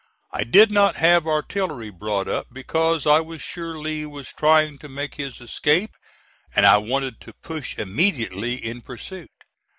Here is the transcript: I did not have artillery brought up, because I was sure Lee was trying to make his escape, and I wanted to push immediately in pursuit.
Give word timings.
I 0.33 0.43
did 0.43 0.71
not 0.71 0.95
have 0.95 1.27
artillery 1.27 1.91
brought 1.91 2.27
up, 2.27 2.47
because 2.51 3.05
I 3.05 3.19
was 3.21 3.39
sure 3.39 3.77
Lee 3.77 4.03
was 4.07 4.33
trying 4.33 4.79
to 4.79 4.89
make 4.89 5.13
his 5.13 5.39
escape, 5.39 5.95
and 6.55 6.65
I 6.65 6.77
wanted 6.79 7.21
to 7.21 7.33
push 7.33 7.77
immediately 7.77 8.55
in 8.55 8.81
pursuit. 8.81 9.29